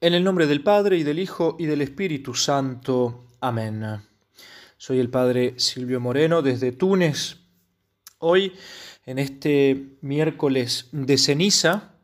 En 0.00 0.14
el 0.14 0.22
nombre 0.22 0.46
del 0.46 0.62
Padre 0.62 0.96
y 0.96 1.02
del 1.02 1.18
Hijo 1.18 1.56
y 1.58 1.66
del 1.66 1.80
Espíritu 1.80 2.32
Santo. 2.32 3.24
Amén. 3.40 3.84
Soy 4.76 5.00
el 5.00 5.10
Padre 5.10 5.54
Silvio 5.56 5.98
Moreno 5.98 6.40
desde 6.40 6.70
Túnez. 6.70 7.38
Hoy, 8.18 8.52
en 9.06 9.18
este 9.18 9.96
miércoles 10.00 10.88
de 10.92 11.18
ceniza, 11.18 11.94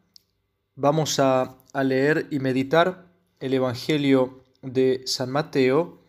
vamos 0.75 1.21
a, 1.21 1.57
leer 1.85 2.27
y 2.33 2.41
meditar 2.41 3.07
el 3.39 3.55
Evangelio 3.55 4.43
de 4.61 5.03
San 5.07 5.31
Mateo, 5.31 6.03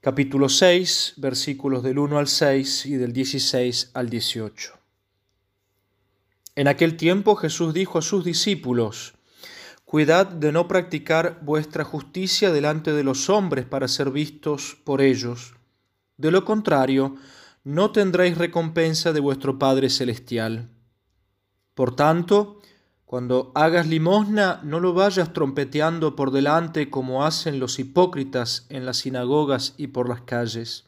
capítulo 0.00 0.48
6, 0.48 1.14
versículos 1.18 1.84
del 1.84 2.00
1 2.00 2.18
al 2.18 2.26
6 2.26 2.86
y 2.86 2.94
del 2.96 3.12
16 3.12 3.92
al 3.94 4.10
18. 4.10 4.72
En 6.56 6.66
aquel 6.66 6.96
tiempo 6.96 7.36
Jesús 7.36 7.72
dijo 7.74 7.98
a 7.98 8.02
sus 8.02 8.24
discípulos, 8.24 9.13
Cuidad 9.84 10.26
de 10.26 10.50
no 10.50 10.66
practicar 10.66 11.40
vuestra 11.42 11.84
justicia 11.84 12.50
delante 12.50 12.92
de 12.92 13.04
los 13.04 13.28
hombres 13.30 13.64
para 13.66 13.86
ser 13.88 14.10
vistos 14.10 14.76
por 14.84 15.00
ellos. 15.00 15.54
De 16.16 16.30
lo 16.30 16.44
contrario, 16.44 17.16
no 17.64 17.92
tendréis 17.92 18.38
recompensa 18.38 19.12
de 19.12 19.20
vuestro 19.20 19.58
Padre 19.58 19.90
Celestial. 19.90 20.70
Por 21.74 21.96
tanto, 21.96 22.60
cuando 23.04 23.52
hagas 23.54 23.86
limosna, 23.86 24.60
no 24.64 24.80
lo 24.80 24.94
vayas 24.94 25.32
trompeteando 25.32 26.16
por 26.16 26.30
delante 26.30 26.90
como 26.90 27.24
hacen 27.24 27.60
los 27.60 27.78
hipócritas 27.78 28.66
en 28.70 28.86
las 28.86 28.98
sinagogas 28.98 29.74
y 29.76 29.88
por 29.88 30.08
las 30.08 30.22
calles, 30.22 30.84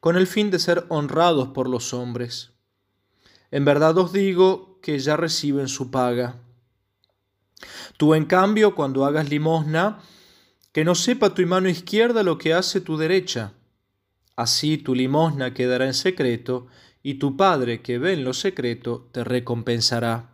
con 0.00 0.16
el 0.16 0.26
fin 0.26 0.50
de 0.50 0.58
ser 0.58 0.86
honrados 0.88 1.48
por 1.48 1.68
los 1.68 1.94
hombres. 1.94 2.50
En 3.50 3.64
verdad 3.64 3.96
os 3.98 4.12
digo 4.12 4.80
que 4.80 4.98
ya 4.98 5.16
reciben 5.16 5.68
su 5.68 5.90
paga. 5.90 6.36
Tú, 7.96 8.14
en 8.14 8.24
cambio, 8.24 8.74
cuando 8.74 9.04
hagas 9.04 9.30
limosna, 9.30 10.00
que 10.72 10.84
no 10.84 10.94
sepa 10.94 11.34
tu 11.34 11.46
mano 11.46 11.68
izquierda 11.68 12.22
lo 12.22 12.38
que 12.38 12.54
hace 12.54 12.80
tu 12.80 12.96
derecha. 12.96 13.52
Así 14.36 14.78
tu 14.78 14.94
limosna 14.94 15.52
quedará 15.52 15.86
en 15.86 15.94
secreto, 15.94 16.66
y 17.02 17.14
tu 17.14 17.36
Padre 17.36 17.82
que 17.82 17.98
ve 17.98 18.12
en 18.14 18.24
lo 18.24 18.32
secreto 18.32 19.08
te 19.12 19.24
recompensará. 19.24 20.30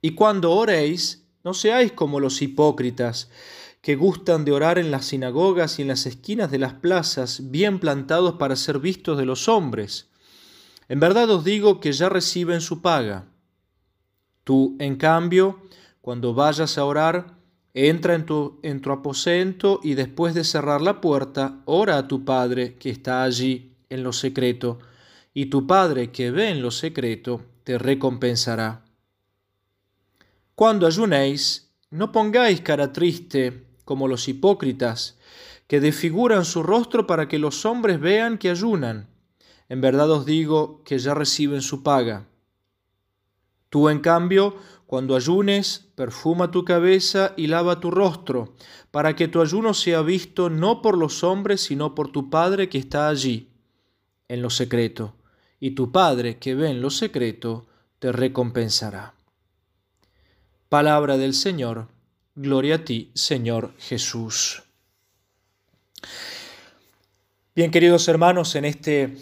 Y 0.00 0.12
cuando 0.12 0.52
oréis, 0.52 1.26
no 1.44 1.54
seáis 1.54 1.92
como 1.92 2.20
los 2.20 2.40
hipócritas, 2.40 3.30
que 3.82 3.96
gustan 3.96 4.44
de 4.44 4.52
orar 4.52 4.78
en 4.78 4.90
las 4.90 5.06
sinagogas 5.06 5.78
y 5.78 5.82
en 5.82 5.88
las 5.88 6.06
esquinas 6.06 6.50
de 6.50 6.58
las 6.58 6.74
plazas, 6.74 7.50
bien 7.50 7.78
plantados 7.78 8.34
para 8.34 8.56
ser 8.56 8.78
vistos 8.78 9.18
de 9.18 9.24
los 9.24 9.48
hombres. 9.48 10.08
En 10.88 11.00
verdad 11.00 11.30
os 11.30 11.44
digo 11.44 11.80
que 11.80 11.92
ya 11.92 12.08
reciben 12.08 12.60
su 12.60 12.80
paga. 12.80 13.26
Tú, 14.48 14.76
en 14.78 14.96
cambio, 14.96 15.60
cuando 16.00 16.32
vayas 16.32 16.78
a 16.78 16.86
orar, 16.86 17.34
entra 17.74 18.14
en 18.14 18.24
tu, 18.24 18.58
en 18.62 18.80
tu 18.80 18.90
aposento 18.90 19.78
y 19.82 19.92
después 19.92 20.32
de 20.32 20.42
cerrar 20.42 20.80
la 20.80 21.02
puerta, 21.02 21.60
ora 21.66 21.98
a 21.98 22.08
tu 22.08 22.24
Padre 22.24 22.76
que 22.78 22.88
está 22.88 23.24
allí 23.24 23.76
en 23.90 24.02
lo 24.02 24.14
secreto, 24.14 24.78
y 25.34 25.50
tu 25.50 25.66
Padre 25.66 26.10
que 26.12 26.30
ve 26.30 26.48
en 26.48 26.62
lo 26.62 26.70
secreto 26.70 27.42
te 27.62 27.76
recompensará. 27.76 28.86
Cuando 30.54 30.86
ayunéis, 30.86 31.70
no 31.90 32.10
pongáis 32.10 32.62
cara 32.62 32.90
triste 32.90 33.66
como 33.84 34.08
los 34.08 34.28
hipócritas, 34.28 35.18
que 35.66 35.78
desfiguran 35.78 36.46
su 36.46 36.62
rostro 36.62 37.06
para 37.06 37.28
que 37.28 37.38
los 37.38 37.66
hombres 37.66 38.00
vean 38.00 38.38
que 38.38 38.48
ayunan. 38.48 39.10
En 39.68 39.82
verdad 39.82 40.10
os 40.10 40.24
digo 40.24 40.82
que 40.84 40.98
ya 40.98 41.12
reciben 41.12 41.60
su 41.60 41.82
paga. 41.82 42.24
Tú, 43.70 43.88
en 43.88 44.00
cambio, 44.00 44.56
cuando 44.86 45.16
ayunes, 45.16 45.86
perfuma 45.94 46.50
tu 46.50 46.64
cabeza 46.64 47.34
y 47.36 47.48
lava 47.48 47.80
tu 47.80 47.90
rostro, 47.90 48.54
para 48.90 49.14
que 49.14 49.28
tu 49.28 49.42
ayuno 49.42 49.74
sea 49.74 50.00
visto 50.00 50.48
no 50.48 50.80
por 50.80 50.96
los 50.96 51.22
hombres, 51.22 51.60
sino 51.60 51.94
por 51.94 52.10
tu 52.10 52.30
Padre 52.30 52.68
que 52.68 52.78
está 52.78 53.08
allí, 53.08 53.50
en 54.28 54.40
lo 54.40 54.48
secreto, 54.48 55.14
y 55.60 55.72
tu 55.72 55.92
Padre 55.92 56.38
que 56.38 56.54
ve 56.54 56.70
en 56.70 56.80
lo 56.80 56.88
secreto, 56.88 57.66
te 57.98 58.12
recompensará. 58.12 59.14
Palabra 60.68 61.18
del 61.18 61.34
Señor, 61.34 61.88
gloria 62.34 62.76
a 62.76 62.84
ti, 62.84 63.10
Señor 63.14 63.74
Jesús. 63.78 64.62
Bien, 67.54 67.70
queridos 67.70 68.06
hermanos, 68.08 68.54
en 68.54 68.64
este 68.64 69.16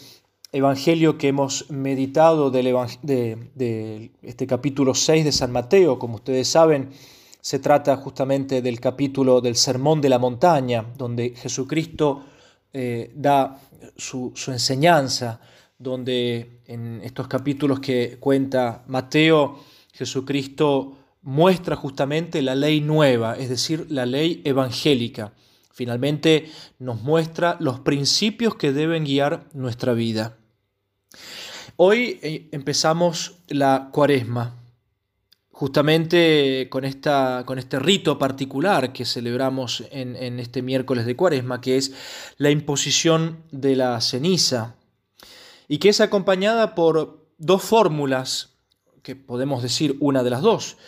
evangelio 0.56 1.18
que 1.18 1.28
hemos 1.28 1.70
meditado 1.70 2.50
del 2.50 2.74
de, 3.02 4.10
este 4.22 4.46
capítulo 4.46 4.94
6 4.94 5.24
de 5.24 5.32
San 5.32 5.52
Mateo, 5.52 5.98
como 5.98 6.16
ustedes 6.16 6.48
saben, 6.48 6.90
se 7.40 7.58
trata 7.58 7.96
justamente 7.96 8.62
del 8.62 8.80
capítulo 8.80 9.40
del 9.40 9.56
Sermón 9.56 10.00
de 10.00 10.08
la 10.08 10.18
Montaña, 10.18 10.84
donde 10.96 11.34
Jesucristo 11.36 12.24
eh, 12.72 13.12
da 13.14 13.60
su 13.96 14.32
enseñanza, 14.48 15.40
donde 15.78 16.60
en 16.66 17.00
estos 17.02 17.28
capítulos 17.28 17.80
que 17.80 18.16
cuenta 18.18 18.82
Mateo, 18.88 19.60
Jesucristo 19.92 20.96
muestra 21.22 21.76
justamente 21.76 22.40
la 22.40 22.54
ley 22.54 22.80
nueva, 22.80 23.36
es 23.36 23.48
decir, 23.48 23.86
la 23.90 24.06
ley 24.06 24.42
evangélica. 24.44 25.32
Finalmente 25.72 26.50
nos 26.78 27.02
muestra 27.02 27.56
los 27.60 27.80
principios 27.80 28.54
que 28.54 28.72
deben 28.72 29.04
guiar 29.04 29.46
nuestra 29.52 29.92
vida. 29.92 30.38
Hoy 31.78 32.18
eh, 32.22 32.48
empezamos 32.52 33.34
la 33.48 33.90
cuaresma, 33.92 34.54
justamente 35.50 36.68
con, 36.70 36.86
esta, 36.86 37.42
con 37.44 37.58
este 37.58 37.78
rito 37.78 38.18
particular 38.18 38.94
que 38.94 39.04
celebramos 39.04 39.84
en, 39.90 40.16
en 40.16 40.40
este 40.40 40.62
miércoles 40.62 41.04
de 41.04 41.16
cuaresma, 41.16 41.60
que 41.60 41.76
es 41.76 41.92
la 42.38 42.50
imposición 42.50 43.42
de 43.50 43.76
la 43.76 44.00
ceniza, 44.00 44.76
y 45.68 45.76
que 45.76 45.90
es 45.90 46.00
acompañada 46.00 46.74
por 46.74 47.26
dos 47.36 47.62
fórmulas, 47.62 48.54
que 49.02 49.14
podemos 49.14 49.62
decir 49.62 49.98
una 50.00 50.22
de 50.22 50.30
las 50.30 50.40
dos. 50.40 50.78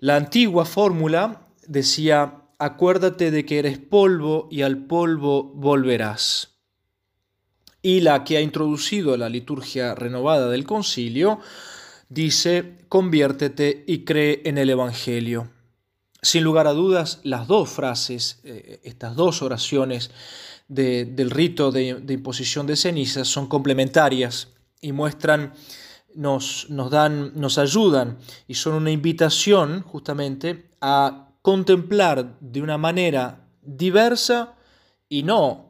La 0.00 0.16
antigua 0.16 0.64
fórmula 0.64 1.46
decía, 1.68 2.42
acuérdate 2.58 3.30
de 3.30 3.46
que 3.46 3.60
eres 3.60 3.78
polvo 3.78 4.48
y 4.50 4.62
al 4.62 4.86
polvo 4.86 5.44
volverás 5.54 6.55
y 7.86 8.00
la 8.00 8.24
que 8.24 8.36
ha 8.36 8.40
introducido 8.40 9.16
la 9.16 9.28
liturgia 9.28 9.94
renovada 9.94 10.50
del 10.50 10.64
concilio, 10.64 11.38
dice, 12.08 12.78
conviértete 12.88 13.84
y 13.86 14.00
cree 14.00 14.42
en 14.44 14.58
el 14.58 14.70
Evangelio. 14.70 15.50
Sin 16.20 16.42
lugar 16.42 16.66
a 16.66 16.72
dudas, 16.72 17.20
las 17.22 17.46
dos 17.46 17.68
frases, 17.68 18.40
eh, 18.42 18.80
estas 18.82 19.14
dos 19.14 19.40
oraciones 19.40 20.10
del 20.66 21.30
rito 21.30 21.70
de, 21.70 22.02
imposición 22.08 22.66
de 22.66 22.74
cenizas 22.74 23.28
son 23.28 23.46
complementarias 23.46 24.48
y 24.80 24.90
muestran, 24.90 25.52
nos, 26.12 26.68
nos, 26.68 26.90
dan, 26.90 27.34
nos 27.36 27.56
ayudan 27.56 28.18
y 28.48 28.54
son 28.54 28.74
una 28.74 28.90
invitación 28.90 29.82
justamente 29.82 30.70
a 30.80 31.28
contemplar 31.40 32.36
de 32.40 32.62
una 32.62 32.78
manera 32.78 33.46
diversa 33.62 34.56
y 35.08 35.22
no 35.22 35.65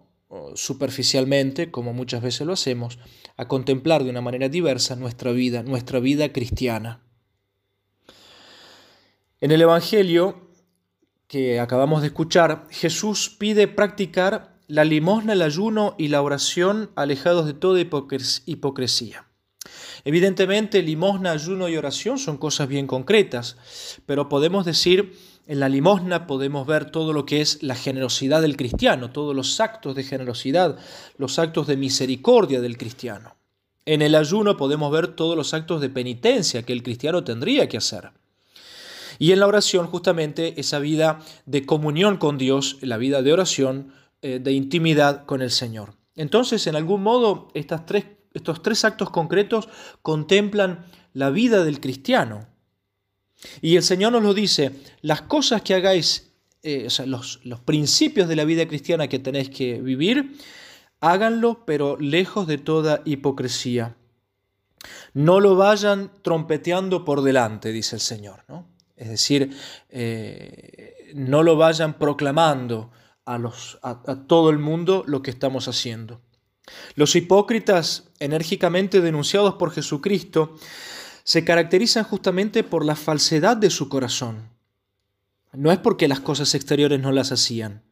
superficialmente, 0.54 1.70
como 1.70 1.92
muchas 1.92 2.22
veces 2.22 2.46
lo 2.46 2.52
hacemos, 2.52 2.98
a 3.36 3.48
contemplar 3.48 4.04
de 4.04 4.10
una 4.10 4.20
manera 4.20 4.48
diversa 4.48 4.96
nuestra 4.96 5.32
vida, 5.32 5.62
nuestra 5.62 6.00
vida 6.00 6.32
cristiana. 6.32 7.00
En 9.40 9.50
el 9.50 9.60
Evangelio 9.62 10.46
que 11.28 11.60
acabamos 11.60 12.02
de 12.02 12.08
escuchar, 12.08 12.66
Jesús 12.70 13.34
pide 13.38 13.68
practicar 13.68 14.56
la 14.68 14.84
limosna, 14.84 15.32
el 15.32 15.42
ayuno 15.42 15.94
y 15.98 16.08
la 16.08 16.22
oración 16.22 16.90
alejados 16.96 17.46
de 17.46 17.54
toda 17.54 17.80
hipocresía. 17.80 19.26
Evidentemente, 20.04 20.82
limosna, 20.82 21.32
ayuno 21.32 21.68
y 21.68 21.76
oración 21.76 22.18
son 22.18 22.38
cosas 22.38 22.68
bien 22.68 22.86
concretas, 22.86 23.56
pero 24.06 24.28
podemos 24.28 24.64
decir 24.64 25.18
en 25.46 25.60
la 25.60 25.68
limosna 25.68 26.26
podemos 26.26 26.66
ver 26.66 26.90
todo 26.90 27.12
lo 27.12 27.24
que 27.24 27.40
es 27.40 27.62
la 27.62 27.76
generosidad 27.76 28.42
del 28.42 28.56
cristiano, 28.56 29.10
todos 29.10 29.34
los 29.34 29.60
actos 29.60 29.94
de 29.94 30.02
generosidad, 30.02 30.78
los 31.18 31.38
actos 31.38 31.66
de 31.66 31.76
misericordia 31.76 32.60
del 32.60 32.76
cristiano. 32.76 33.36
En 33.84 34.02
el 34.02 34.16
ayuno 34.16 34.56
podemos 34.56 34.90
ver 34.90 35.08
todos 35.08 35.36
los 35.36 35.54
actos 35.54 35.80
de 35.80 35.88
penitencia 35.88 36.64
que 36.64 36.72
el 36.72 36.82
cristiano 36.82 37.22
tendría 37.22 37.68
que 37.68 37.76
hacer. 37.76 38.10
Y 39.18 39.30
en 39.30 39.40
la 39.40 39.46
oración 39.46 39.86
justamente 39.86 40.60
esa 40.60 40.80
vida 40.80 41.20
de 41.46 41.64
comunión 41.64 42.16
con 42.16 42.36
Dios, 42.36 42.78
la 42.80 42.96
vida 42.96 43.22
de 43.22 43.32
oración, 43.32 43.92
eh, 44.22 44.40
de 44.40 44.52
intimidad 44.52 45.24
con 45.24 45.40
el 45.40 45.52
Señor. 45.52 45.94
Entonces, 46.16 46.66
en 46.66 46.74
algún 46.74 47.02
modo, 47.02 47.48
estos 47.54 47.86
tres 48.62 48.84
actos 48.84 49.10
concretos 49.10 49.68
contemplan 50.02 50.86
la 51.12 51.30
vida 51.30 51.64
del 51.64 51.80
cristiano, 51.80 52.48
y 53.60 53.76
el 53.76 53.82
Señor 53.82 54.12
nos 54.12 54.22
lo 54.22 54.34
dice, 54.34 54.72
las 55.02 55.22
cosas 55.22 55.62
que 55.62 55.74
hagáis, 55.74 56.32
eh, 56.62 56.88
los, 57.06 57.40
los 57.44 57.60
principios 57.60 58.28
de 58.28 58.36
la 58.36 58.44
vida 58.44 58.66
cristiana 58.66 59.08
que 59.08 59.18
tenéis 59.18 59.50
que 59.50 59.80
vivir, 59.80 60.36
háganlo, 61.00 61.64
pero 61.66 61.96
lejos 61.98 62.46
de 62.46 62.58
toda 62.58 63.02
hipocresía. 63.04 63.96
No 65.14 65.40
lo 65.40 65.56
vayan 65.56 66.12
trompeteando 66.22 67.04
por 67.04 67.22
delante, 67.22 67.72
dice 67.72 67.96
el 67.96 68.00
Señor. 68.00 68.44
¿no? 68.48 68.68
es 68.96 69.08
decir, 69.08 69.56
eh, 69.90 71.12
no 71.14 71.42
lo 71.42 71.56
vayan 71.56 71.98
proclamando 71.98 72.90
a, 73.24 73.38
los, 73.38 73.78
a 73.82 74.24
todo 74.26 74.50
el 74.50 74.58
mundo 74.58 75.04
lo 75.06 75.22
que 75.22 75.30
estamos 75.30 75.68
haciendo. 75.68 76.22
Los 76.94 77.14
hipócritas, 77.14 78.08
enérgicamente 78.18 79.00
denunciados 79.00 79.54
por 79.54 79.70
Jesucristo, 79.70 80.56
se 81.26 81.44
caracterizan 81.44 82.04
justamente 82.04 82.62
por 82.62 82.84
la 82.84 82.94
falsedad 82.94 83.56
de 83.56 83.68
su 83.68 83.88
corazón. 83.88 84.48
No 85.52 85.72
es 85.72 85.78
porque 85.78 86.06
las 86.06 86.20
cosas 86.20 86.54
exteriores 86.54 87.00
no 87.00 87.10
las 87.10 87.32
hacían. 87.32 87.82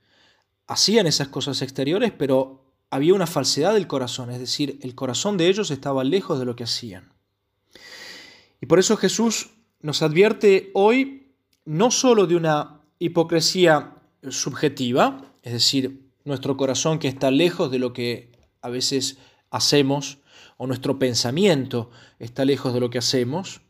Hacían 0.68 1.08
esas 1.08 1.26
cosas 1.28 1.60
exteriores, 1.60 2.12
pero 2.16 2.62
había 2.90 3.12
una 3.12 3.26
falsedad 3.26 3.74
del 3.74 3.88
corazón, 3.88 4.30
es 4.30 4.38
decir, 4.38 4.78
el 4.82 4.94
corazón 4.94 5.36
de 5.36 5.48
ellos 5.48 5.72
estaba 5.72 6.04
lejos 6.04 6.38
de 6.38 6.44
lo 6.44 6.54
que 6.54 6.62
hacían. 6.62 7.12
Y 8.60 8.66
por 8.66 8.78
eso 8.78 8.96
Jesús 8.96 9.50
nos 9.80 10.02
advierte 10.02 10.70
hoy 10.72 11.34
no 11.64 11.90
sólo 11.90 12.28
de 12.28 12.36
una 12.36 12.82
hipocresía 13.00 13.96
subjetiva, 14.28 15.32
es 15.42 15.54
decir, 15.54 16.08
nuestro 16.24 16.56
corazón 16.56 17.00
que 17.00 17.08
está 17.08 17.32
lejos 17.32 17.68
de 17.72 17.80
lo 17.80 17.92
que 17.92 18.30
a 18.60 18.68
veces 18.68 19.18
hacemos 19.50 20.18
o 20.56 20.66
nuestro 20.66 20.98
pensamiento 20.98 21.90
está 22.18 22.44
lejos 22.44 22.72
de 22.74 22.80
lo 22.80 22.90
que 22.90 22.98
hacemos, 22.98 23.60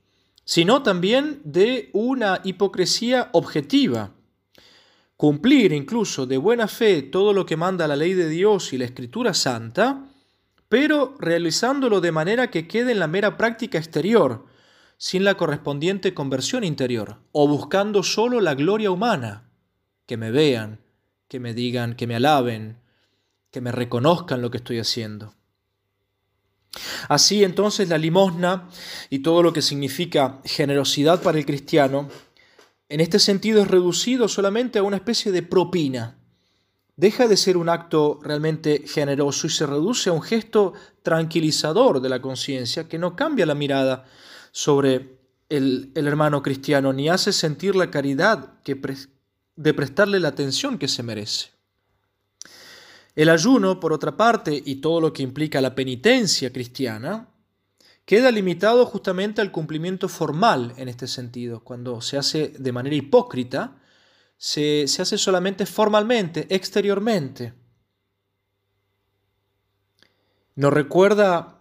sino 0.45 0.83
también 0.83 1.41
de 1.45 1.91
una 1.93 2.41
hipocresía 2.45 3.31
objetiva. 3.33 4.13
Cumplir 5.17 5.73
incluso 5.73 6.27
de 6.27 6.37
buena 6.37 6.69
fe 6.69 7.03
todo 7.03 7.33
lo 7.33 7.47
que 7.47 7.57
manda 7.57 7.89
la 7.89 7.97
ley 7.97 8.15
de 8.15 8.29
Dios 8.29 8.73
y 8.73 8.79
la 8.79 8.85
Escritura 8.85 9.33
Santa, 9.33 10.07
pero 10.69 11.15
realizándolo 11.19 12.01
de 12.01 12.13
manera 12.13 12.51
que 12.51 12.67
quede 12.67 12.93
en 12.93 12.99
la 12.99 13.07
mera 13.07 13.37
práctica 13.37 13.79
exterior, 13.79 14.47
sin 14.97 15.25
la 15.25 15.37
correspondiente 15.37 16.15
conversión 16.15 16.65
interior, 16.65 17.21
o 17.33 17.49
buscando 17.49 18.03
solo 18.03 18.41
la 18.41 18.55
gloria 18.55 18.91
humana, 18.91 19.51
que 20.07 20.17
me 20.17 20.31
vean, 20.31 20.81
que 21.29 21.41
me 21.41 21.55
digan, 21.55 21.95
que 21.95 22.07
me 22.07 22.17
alaben, 22.17 22.79
que 23.51 23.61
me 23.61 23.73
reconozcan 23.73 24.43
lo 24.43 24.51
que 24.51 24.59
estoy 24.59 24.79
haciendo. 24.79 25.35
Así 27.09 27.45
entonces 27.45 27.89
la 27.89 27.99
limosna 27.99 28.69
y 29.11 29.21
todo 29.21 29.43
lo 29.43 29.53
que 29.53 29.63
significa 29.63 30.41
generosidad 30.45 31.23
para 31.23 31.39
el 31.39 31.47
cristiano, 31.47 32.09
en 32.89 33.01
este 33.01 33.19
sentido 33.19 33.63
es 33.63 33.69
reducido 33.69 34.29
solamente 34.29 34.79
a 34.79 34.83
una 34.83 34.97
especie 34.97 35.33
de 35.33 35.43
propina. 35.43 36.19
Deja 36.97 37.27
de 37.27 37.37
ser 37.37 37.57
un 37.57 37.69
acto 37.69 38.21
realmente 38.23 38.85
generoso 38.87 39.47
y 39.47 39.51
se 39.51 39.67
reduce 39.67 40.11
a 40.11 40.13
un 40.13 40.23
gesto 40.23 40.75
tranquilizador 41.03 42.01
de 42.01 42.09
la 42.09 42.23
conciencia 42.23 42.89
que 42.89 42.99
no 42.99 43.17
cambia 43.17 43.47
la 43.47 43.57
mirada 43.57 44.05
sobre 44.53 45.19
el, 45.49 45.93
hermano 45.95 46.43
cristiano 46.43 46.93
ni 46.93 47.09
hace 47.09 47.33
sentir 47.33 47.75
la 47.75 47.91
caridad 47.91 48.61
que 48.63 48.81
de 49.57 49.75
prestarle 49.75 50.21
la 50.21 50.29
atención 50.29 50.79
que 50.79 50.89
se 50.89 51.03
merece. 51.03 51.54
El 53.15 53.29
ayuno, 53.29 53.79
por 53.79 53.93
otra 53.93 54.17
parte, 54.17 54.61
y 54.65 54.77
todo 54.77 55.01
lo 55.01 55.13
que 55.13 55.23
implica 55.23 55.61
la 55.61 55.75
penitencia 55.75 56.53
cristiana, 56.53 57.29
queda 58.05 58.31
limitado 58.31 58.85
justamente 58.87 59.41
al 59.41 59.53
cumplimiento 59.53 60.09
formal 60.09 60.75
en 60.77 60.89
este 60.89 61.07
sentido. 61.07 61.63
Cuando 61.63 62.01
se 62.01 62.19
hace 62.19 62.49
de 62.49 62.73
manera 62.73 62.97
hipócrita, 62.97 63.77
se, 64.37 64.85
hace 64.85 65.17
solamente 65.17 65.65
formalmente, 65.65 66.47
exteriormente. 66.51 67.55
No 70.57 70.71
recuerda 70.71 71.61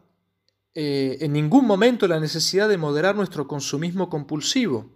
eh, 0.74 1.18
en 1.22 1.34
ningún 1.34 1.66
momento 1.66 2.08
la 2.08 2.20
necesidad 2.20 2.68
de 2.68 2.78
moderar 2.78 3.16
nuestro 3.16 3.48
consumismo 3.48 4.10
compulsivo, 4.10 4.92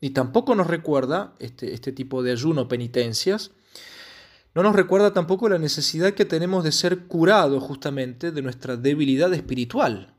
ni 0.00 0.10
tampoco 0.10 0.54
nos 0.54 0.66
recuerda 0.66 1.34
este, 1.40 1.74
este 1.74 1.90
tipo 1.90 2.22
de 2.22 2.32
ayuno 2.32 2.68
penitencias 2.68 3.50
no 4.56 4.62
nos 4.62 4.74
recuerda 4.74 5.12
tampoco 5.12 5.50
la 5.50 5.58
necesidad 5.58 6.14
que 6.14 6.24
tenemos 6.24 6.64
de 6.64 6.72
ser 6.72 7.00
curados 7.08 7.62
justamente 7.62 8.32
de 8.32 8.40
nuestra 8.40 8.78
debilidad 8.78 9.30
espiritual. 9.34 10.14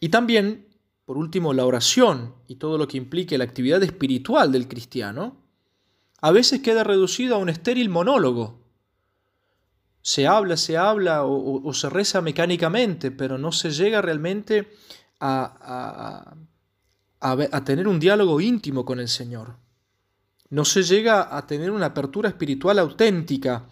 Y 0.00 0.10
también, 0.10 0.68
por 1.06 1.16
último, 1.16 1.54
la 1.54 1.64
oración 1.64 2.34
y 2.46 2.56
todo 2.56 2.76
lo 2.76 2.86
que 2.86 2.98
implique 2.98 3.38
la 3.38 3.44
actividad 3.44 3.82
espiritual 3.82 4.52
del 4.52 4.68
cristiano, 4.68 5.38
a 6.20 6.30
veces 6.30 6.60
queda 6.60 6.84
reducido 6.84 7.36
a 7.36 7.38
un 7.38 7.48
estéril 7.48 7.88
monólogo. 7.88 8.66
Se 10.02 10.26
habla, 10.26 10.58
se 10.58 10.76
habla 10.76 11.24
o, 11.24 11.72
se 11.72 11.88
reza 11.88 12.20
mecánicamente, 12.20 13.10
pero 13.10 13.38
no 13.38 13.50
se 13.50 13.70
llega 13.70 14.02
realmente 14.02 14.68
a, 15.20 16.34
a 17.18 17.64
tener 17.64 17.88
un 17.88 17.98
diálogo 17.98 18.42
íntimo 18.42 18.84
con 18.84 19.00
el 19.00 19.08
Señor 19.08 19.56
no 20.50 20.64
se 20.64 20.82
llega 20.82 21.36
a 21.36 21.46
tener 21.46 21.70
una 21.70 21.86
apertura 21.86 22.28
espiritual 22.28 22.78
auténtica 22.78 23.68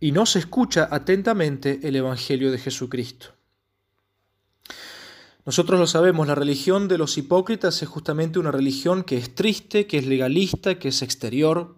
y 0.00 0.10
no 0.10 0.26
se 0.26 0.40
escucha 0.40 0.88
atentamente 0.90 1.80
el 1.84 1.96
Evangelio 1.96 2.50
de 2.50 2.58
Jesucristo. 2.58 3.28
Nosotros 5.44 5.78
lo 5.78 5.86
sabemos, 5.86 6.26
la 6.26 6.34
religión 6.34 6.88
de 6.88 6.98
los 6.98 7.18
hipócritas 7.18 7.82
es 7.82 7.88
justamente 7.88 8.38
una 8.38 8.52
religión 8.52 9.04
que 9.04 9.16
es 9.16 9.34
triste, 9.34 9.86
que 9.86 9.98
es 9.98 10.06
legalista, 10.06 10.78
que 10.78 10.88
es 10.88 11.02
exterior, 11.02 11.76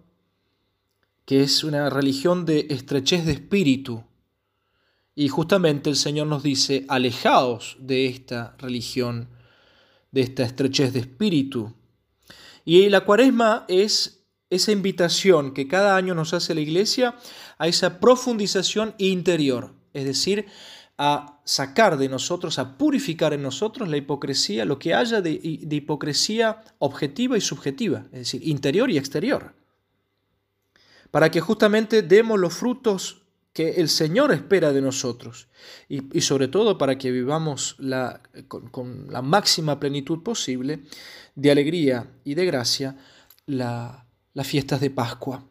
que 1.25 1.41
es 1.41 1.63
una 1.63 1.89
religión 1.89 2.45
de 2.45 2.67
estrechez 2.69 3.25
de 3.25 3.33
espíritu. 3.33 4.03
Y 5.15 5.29
justamente 5.29 5.89
el 5.89 5.95
Señor 5.95 6.27
nos 6.27 6.43
dice, 6.43 6.85
alejaos 6.87 7.77
de 7.79 8.05
esta 8.07 8.55
religión, 8.59 9.29
de 10.11 10.21
esta 10.21 10.43
estrechez 10.43 10.93
de 10.93 10.99
espíritu, 10.99 11.73
y 12.65 12.89
la 12.89 13.01
cuaresma 13.01 13.65
es 13.67 14.25
esa 14.49 14.71
invitación 14.71 15.53
que 15.53 15.67
cada 15.67 15.95
año 15.95 16.15
nos 16.15 16.33
hace 16.33 16.55
la 16.55 16.61
iglesia 16.61 17.15
a 17.57 17.67
esa 17.67 17.99
profundización 17.99 18.95
interior, 18.97 19.73
es 19.93 20.05
decir, 20.05 20.47
a 20.97 21.41
sacar 21.43 21.97
de 21.97 22.09
nosotros, 22.09 22.57
a 22.57 22.77
purificar 22.77 23.33
en 23.33 23.43
nosotros 23.43 23.89
la 23.89 23.97
hipocresía, 23.97 24.65
lo 24.65 24.79
que 24.79 24.93
haya 24.93 25.21
de, 25.21 25.39
hipocresía 25.41 26.63
objetiva 26.79 27.37
y 27.37 27.41
subjetiva, 27.41 28.05
es 28.11 28.19
decir, 28.19 28.47
interior 28.47 28.89
y 28.89 28.97
exterior, 28.97 29.53
para 31.11 31.29
que 31.29 31.41
justamente 31.41 32.01
demos 32.01 32.39
los 32.39 32.53
frutos 32.53 33.24
que 33.55 33.75
el 33.75 33.87
Señor 33.87 34.33
espera 34.33 34.73
de 34.73 34.81
nosotros 34.81 35.47
y, 35.87 36.19
sobre 36.19 36.49
todo 36.49 36.77
para 36.77 36.97
que 36.97 37.09
vivamos 37.09 37.77
la, 37.79 38.19
con, 38.49 39.07
la 39.09 39.21
máxima 39.21 39.79
plenitud 39.79 40.23
posible 40.23 40.81
de 41.35 41.51
alegría 41.51 42.05
y 42.25 42.35
de 42.35 42.45
gracia 42.45 42.97
las 43.45 44.03
fiestas 44.43 44.81
de 44.81 44.89
Pascua. 44.89 45.45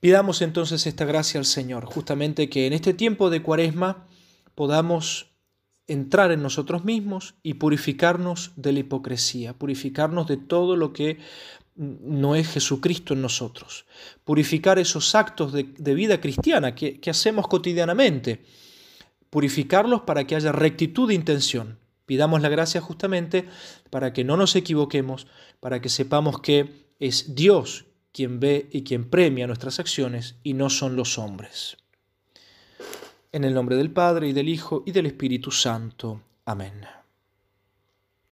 Pidamos 0.00 0.40
entonces 0.40 0.86
esta 0.86 1.04
gracia 1.04 1.38
al 1.38 1.44
Señor, 1.44 1.84
justamente 1.84 2.48
que 2.48 2.66
en 2.66 2.72
este 2.72 2.94
tiempo 2.94 3.28
de 3.28 3.42
cuaresma 3.42 4.06
podamos 4.54 5.34
entrar 5.86 6.32
en 6.32 6.42
nosotros 6.42 6.86
mismos 6.86 7.34
y 7.42 7.54
purificarnos 7.54 8.52
de 8.56 8.72
la 8.72 8.78
hipocresía, 8.78 9.52
purificarnos 9.52 10.28
de 10.28 10.38
todo 10.38 10.76
lo 10.76 10.94
que 10.94 11.18
no 11.76 12.34
es 12.34 12.48
Jesucristo 12.48 13.14
en 13.14 13.22
nosotros. 13.22 13.86
Purificar 14.24 14.78
esos 14.78 15.14
actos 15.14 15.52
de, 15.52 15.94
vida 15.94 16.20
cristiana 16.20 16.74
que, 16.74 17.00
hacemos 17.08 17.48
cotidianamente. 17.48 18.44
Purificarlos 19.30 20.02
para 20.02 20.26
que 20.26 20.36
haya 20.36 20.52
rectitud 20.52 21.08
de 21.08 21.14
intención. 21.14 21.78
Pidamos 22.06 22.40
la 22.40 22.48
gracia 22.48 22.80
justamente 22.80 23.48
para 23.90 24.12
que 24.12 24.24
no 24.24 24.36
nos 24.36 24.56
equivoquemos, 24.56 25.26
para 25.60 25.80
que 25.80 25.88
sepamos 25.88 26.40
que 26.40 26.86
es 26.98 27.34
Dios 27.34 27.86
quien 28.12 28.40
ve 28.40 28.68
y 28.72 28.82
quien 28.82 29.10
premia 29.10 29.46
nuestras 29.46 29.78
acciones 29.78 30.36
y 30.42 30.54
no 30.54 30.70
son 30.70 30.96
los 30.96 31.18
hombres. 31.18 31.76
En 33.32 33.44
el 33.44 33.52
nombre 33.52 33.76
del 33.76 33.90
Padre 33.90 34.28
y 34.28 34.32
del 34.32 34.48
Hijo 34.48 34.82
y 34.86 34.92
del 34.92 35.06
Espíritu 35.06 35.50
Santo. 35.50 36.22
Amén. 36.46 36.95